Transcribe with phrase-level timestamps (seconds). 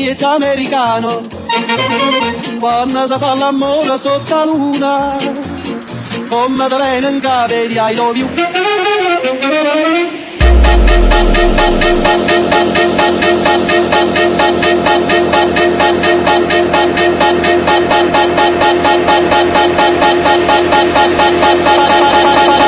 [0.00, 1.20] miezza americano,
[2.58, 5.16] quando si fa l'amore sotto la luna,
[6.28, 8.28] come te viene in capo di I love you.
[21.90, 22.59] Panamericano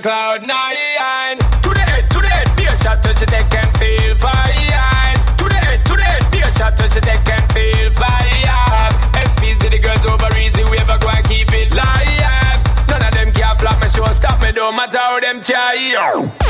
[0.00, 1.36] cloud nine.
[1.62, 5.16] To the head, to the head, be a shot to they can feel fine.
[5.36, 8.92] To the head, to the head, be a shot to they can feel fine.
[9.30, 12.88] SPZ, the girls over easy, we ever go and keep it live.
[12.88, 16.49] None of them can flop my show, stop me, don't matter how them try.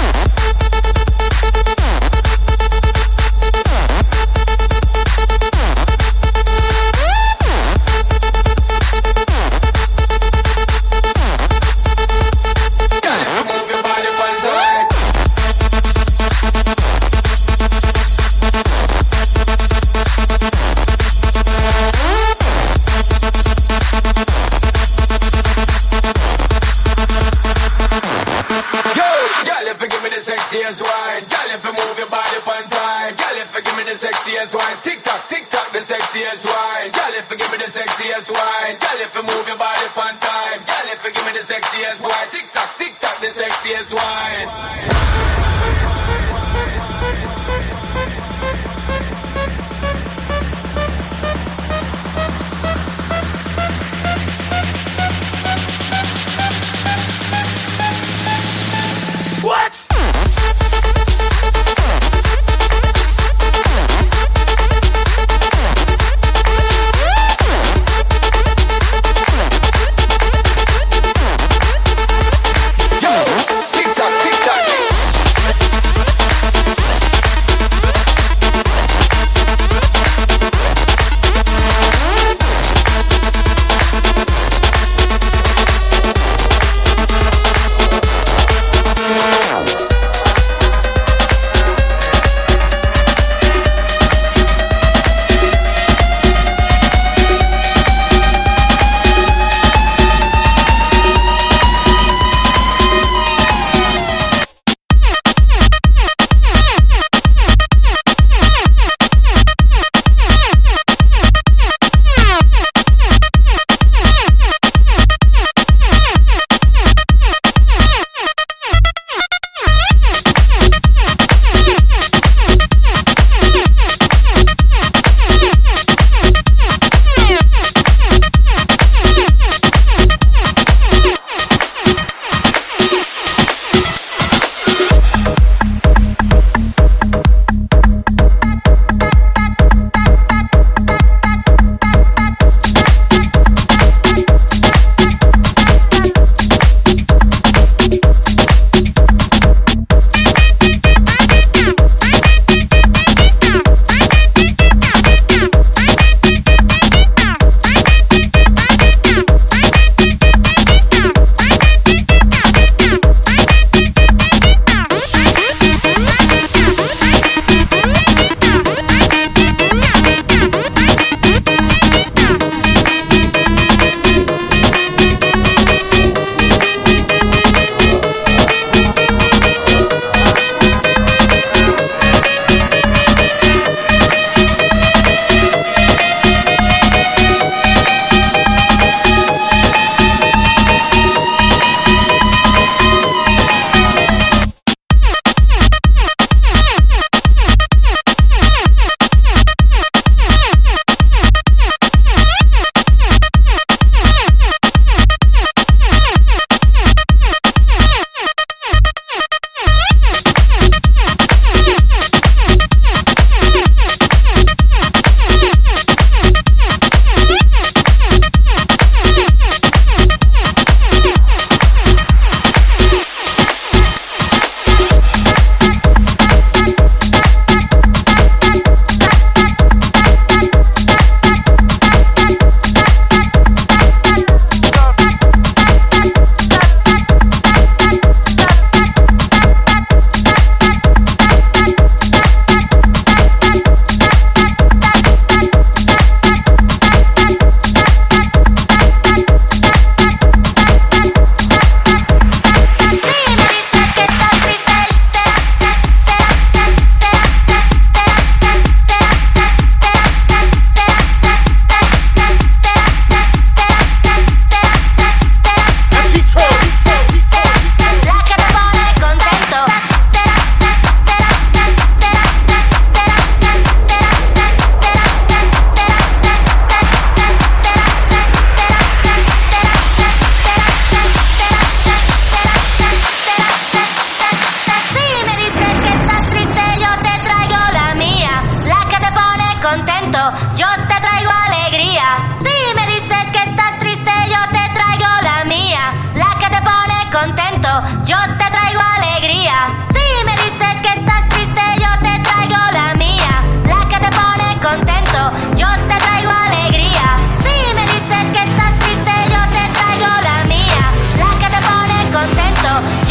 [312.81, 313.10] up.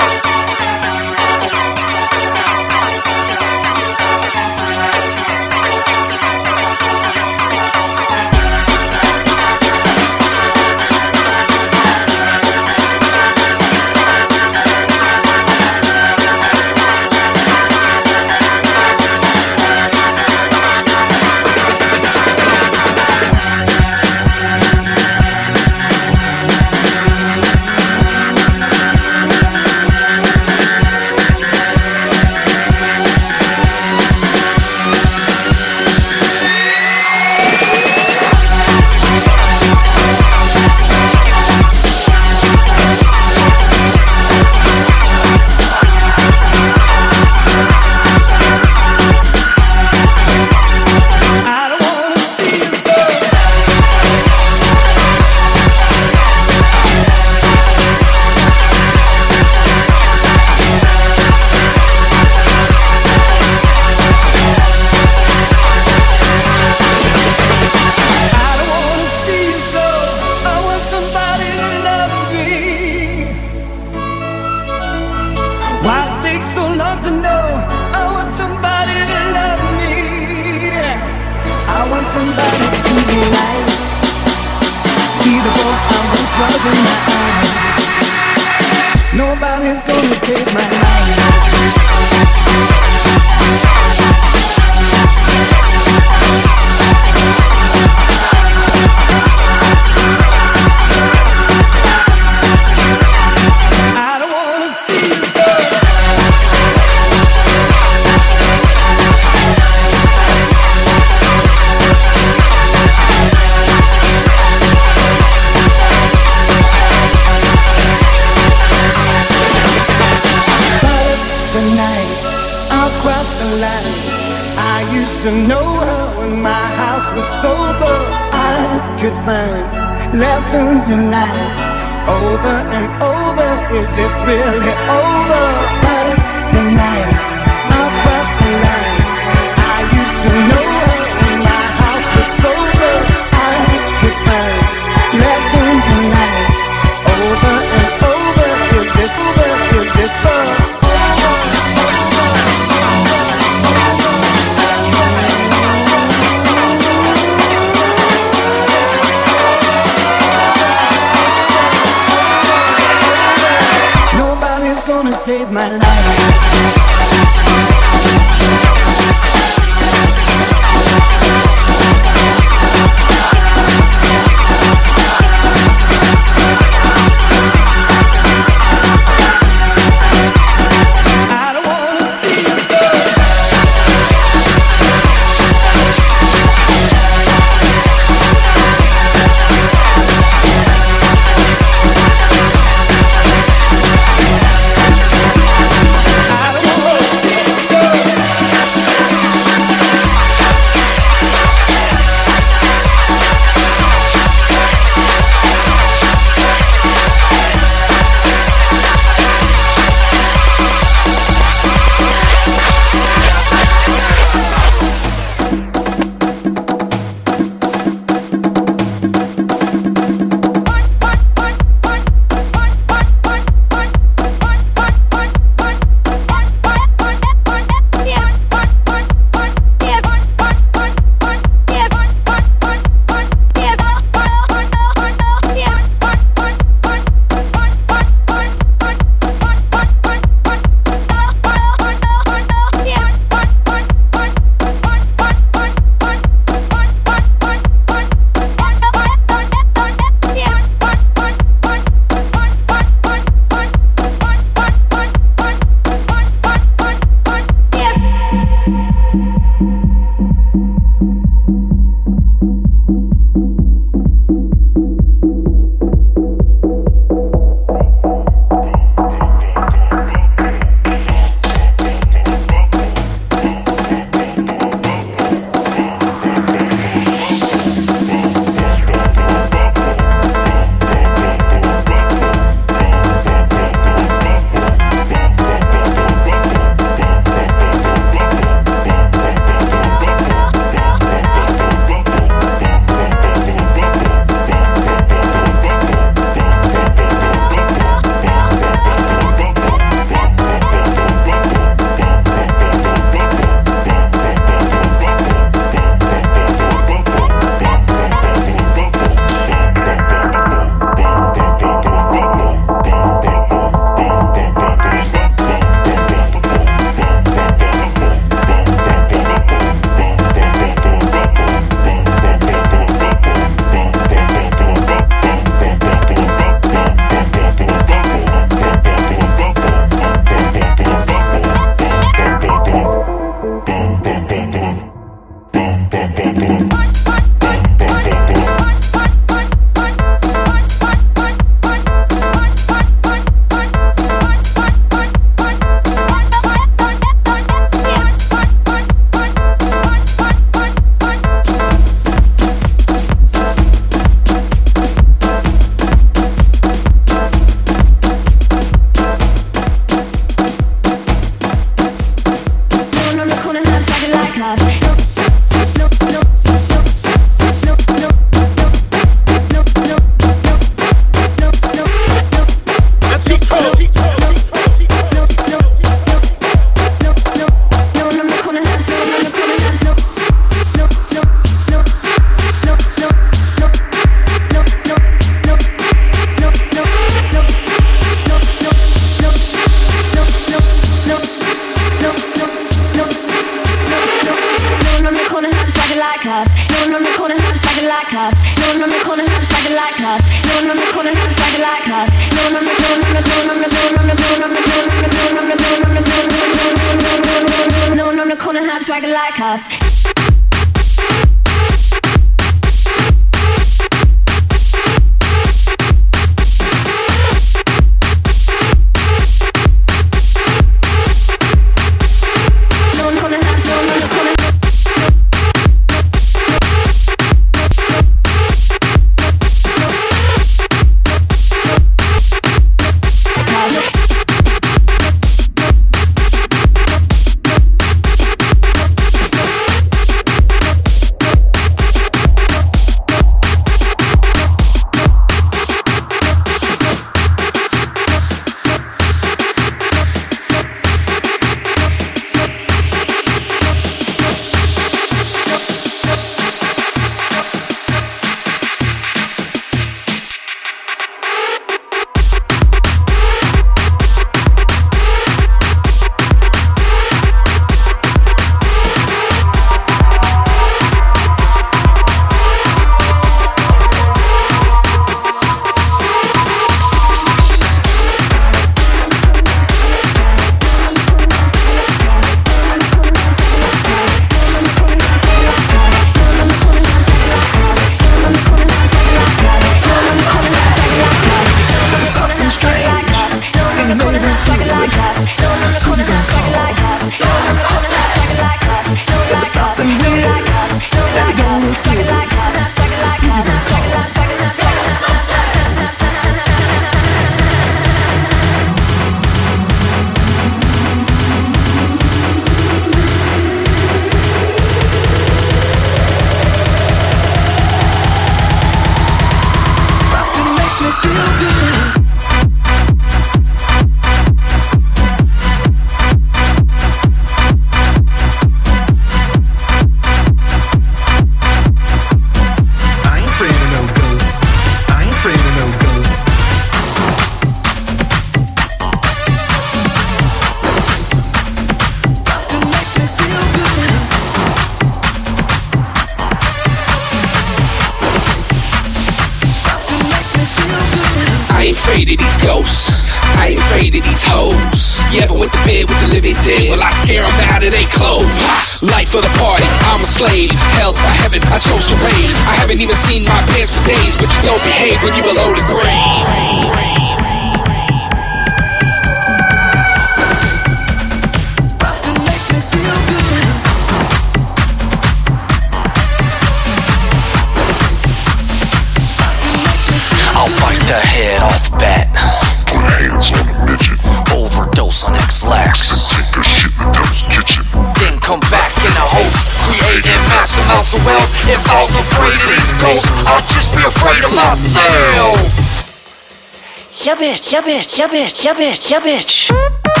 [597.71, 600.00] Bitch, yeah bitch, yeah bitch, yeah bitch,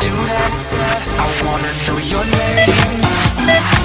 [0.06, 0.52] do that.
[1.18, 3.85] I wanna know your name.